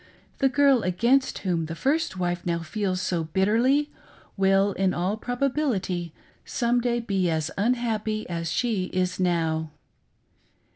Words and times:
The 0.39 0.49
girl 0.49 0.81
against 0.81 1.37
whom 1.45 1.67
the 1.67 1.75
first 1.75 2.17
wife 2.17 2.43
now 2.43 2.57
feels 2.63 2.99
so 2.99 3.25
bitterly, 3.25 3.91
will, 4.35 4.71
in 4.73 4.95
all 4.95 5.15
probability, 5.15 6.11
some 6.43 6.81
day 6.81 6.99
be 6.99 7.29
as 7.29 7.51
unhappy 7.55 8.27
as 8.27 8.51
she 8.51 8.85
is 8.85 9.19
now. 9.19 9.69